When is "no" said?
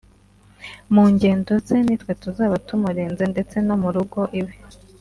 3.67-3.75